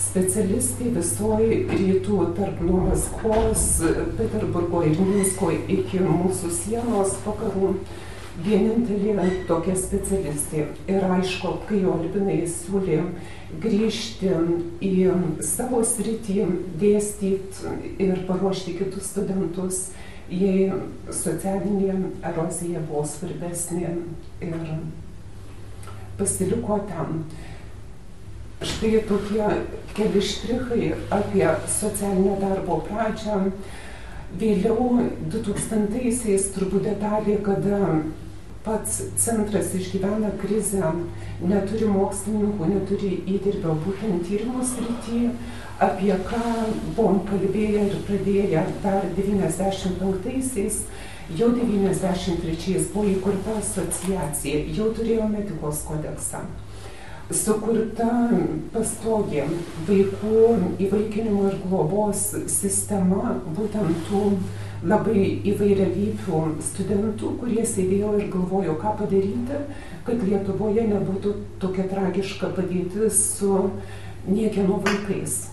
[0.00, 3.66] specialistai visoji rytų tarp nuo Maskvos,
[4.18, 7.74] Peterburgo ir Minsko iki mūsų sienos vakarų.
[8.34, 10.64] Vienintelė tokia specialistė.
[10.90, 12.96] Ir aišku, kai jo Albinai siūlė
[13.62, 14.32] grįžti
[14.82, 14.90] į
[15.46, 16.40] savo sritį,
[16.80, 19.80] dėstyti ir paruošti kitus studentus,
[20.26, 20.66] jei
[21.14, 21.94] socialinė
[22.26, 23.94] erozija buvo svarbesnė
[24.42, 24.60] ir
[26.18, 27.22] pasiliko ten.
[28.62, 29.46] Štai tokie
[29.94, 33.40] keli štrichai apie socialinio darbo pradžią.
[34.38, 34.86] Vėliau
[35.30, 37.80] 2000-aisiais turbūt detalė, kada
[38.64, 40.90] pats centras išgyvena krizę,
[41.44, 45.30] neturi mokslininkų, neturi įdirbio būtent tyrimų srityje,
[45.86, 46.42] apie ką
[46.96, 50.84] buvom kalbėję ir pradėję dar 95-aisiais,
[51.38, 56.46] jau 93-ais buvo įkurta asociacija, jau turėjome etikos kodeksą
[57.32, 58.10] sukurta
[58.74, 59.46] pastogė
[59.88, 60.42] vaikų
[60.84, 64.24] įvaikinimo ir globos sistema būtent tų
[64.84, 69.60] labai įvairialypių studentų, kurie sėdėjo ir galvojo, ką padaryti,
[70.04, 73.70] kad Lietuvoje nebūtų tokia tragiška padėtis su
[74.28, 75.46] niekieno vaikais.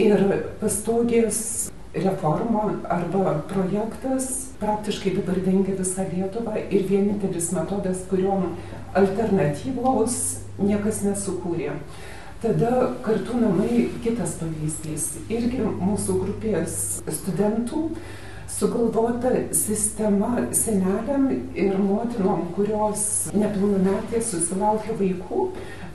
[0.00, 0.20] Ir
[0.60, 4.28] pastogės reforma arba projektas
[4.60, 8.54] praktiškai dabar dengia visą Lietuvą ir vienintelis metodas, kuriuom
[8.96, 10.20] alternatyvos
[10.58, 11.76] niekas nesukūrė.
[12.42, 15.12] Tada kartu namai kitas pavyzdys.
[15.30, 16.74] Irgi mūsų grupės
[17.06, 17.84] studentų
[18.50, 25.46] sugalvota sistema seneliam ir motinom, kurios nepilnametės susilaukia vaikų,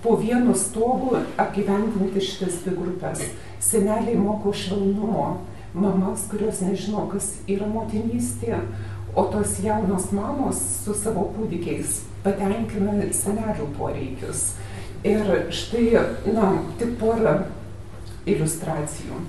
[0.03, 3.28] po vienu stogu apgyvendinti šitas dvi grupės.
[3.60, 5.30] Seneliai moko švelnumo,
[5.76, 8.62] mamas, kurios nežino, kas yra motinystė,
[9.18, 14.49] o tos jaunos mamos su savo kūdikiais patenkina senelių poreikius.
[15.07, 15.91] Ir štai,
[16.36, 17.38] na, tik porą
[18.28, 19.21] iliustracijų.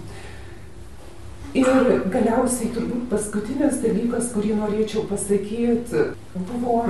[1.56, 1.68] Ir
[2.12, 6.82] galiausiai turbūt paskutinis dalykas, kurį norėčiau pasakyti, buvo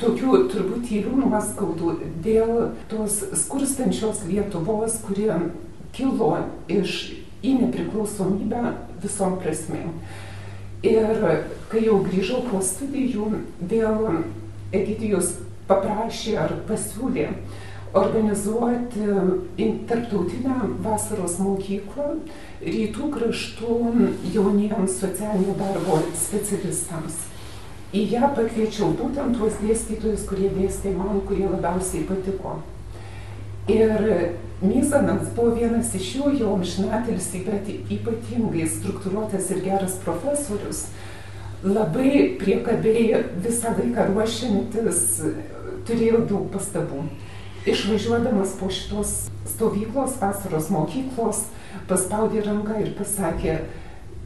[0.00, 1.94] tokių turbūt tylių nuoskaudų
[2.24, 2.52] dėl
[2.90, 5.32] tos skurstančios Lietuvos, kurie
[5.96, 6.32] kilo
[6.68, 6.98] iš
[7.46, 9.94] į nepriklausomybę visom prasmėm.
[10.84, 11.22] Ir
[11.70, 13.30] kai jau grįžau po studijų,
[13.70, 14.02] vėl
[14.74, 15.36] Egidijus
[15.68, 17.28] paprašė ar pasiūlė
[17.96, 19.06] organizuoti
[19.88, 22.08] tarptautinę vasaros mokyklą
[22.60, 23.78] rytų kraštų
[24.34, 27.22] jauniems socialinio darbo specialistams.
[27.94, 32.58] Į ją pakviečiau būtent tuos dėstytojus, kurie dėstė man, kurie labiausiai patiko.
[33.70, 40.86] Ir Myzanas buvo vienas iš jų, jau amžinatelis, bet ypatingai struktūruotas ir geras profesorius,
[41.66, 45.00] labai priekabiai visą laiką ruošiantis
[45.86, 47.06] turėjau daug pastabų.
[47.66, 49.14] Išvažiuodamas po šitos
[49.50, 51.46] stovyklos, vasaros mokyklos,
[51.90, 53.56] paspaudė ranką ir pasakė,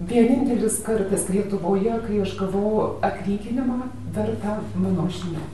[0.00, 5.46] vienintelis kartas Lietuvoje, kai aš gavau atlyginimą vertą mano žinių.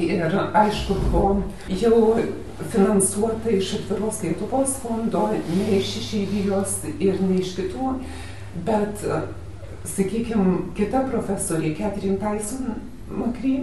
[0.00, 2.16] Ir aišku, buvo jau
[2.72, 7.94] finansuota iš atviros Lietuvos fondo, ne iš išeivijos ir ne iš kitų,
[8.64, 9.04] bet
[9.84, 12.74] sakykime, kita profesorė, Catherine Tyson
[13.10, 13.56] Makry,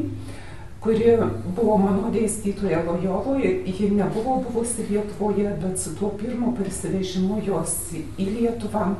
[0.82, 1.16] kuri
[1.56, 8.30] buvo mano dėstytoja Lojoloje, ji nebuvo buvusi Lietuvoje, bet su tuo pirmo parsivežimu jos į
[8.36, 8.92] Lietuvą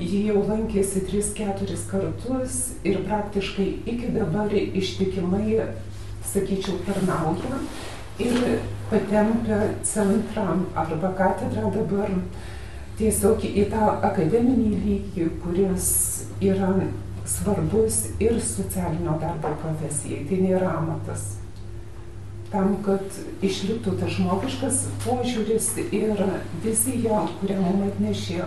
[0.00, 2.58] ji jau lankėsi 3-4 kartus
[2.88, 5.60] ir praktiškai iki dabar ištikimai,
[6.30, 7.60] sakyčiau, tarnauja
[8.20, 10.46] ir patempia centrą
[10.76, 12.14] arba katedrą dabar
[13.00, 15.90] tiesiog į tą akademinį lygį, kuris
[16.44, 16.70] yra
[17.28, 20.24] svarbus ir socialinio darbo profesijai.
[20.28, 21.28] Tai nėra amatas.
[22.50, 23.04] Tam, kad
[23.46, 26.24] išliktų tas žmogiškas požiūris ir
[26.64, 28.40] vizija, kurią mums atnešė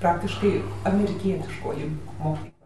[0.00, 0.54] praktiškai
[0.88, 1.90] amerikietiškoji
[2.22, 2.56] mokykla.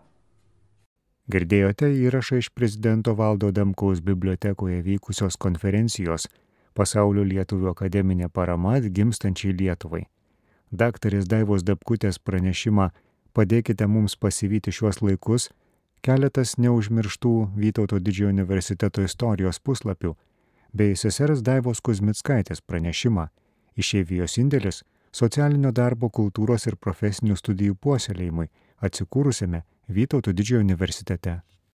[1.34, 6.28] Girdėjote įrašą iš prezidento Valdo Damkaus bibliotekoje vykusios konferencijos
[6.74, 10.04] Pasaulio lietuvių akademinė parama gimstančiai Lietuvai.
[10.74, 12.88] Daktarės Daivos Dapkutės pranešimą
[13.34, 15.46] Padėkite mums pasivyti šiuos laikus
[16.02, 20.16] keletas neužmirštų Vytauto didžiojo universiteto istorijos puslapių
[20.74, 23.28] bei sesers Daivos Kuzmitskaitės pranešimą
[23.78, 24.82] Išėvijos indėlis
[25.14, 28.50] socialinio darbo kultūros ir profesinių studijų puoselėjimui
[28.82, 29.62] atsikūrusiame
[29.94, 31.38] Vytauto didžiojo universitete.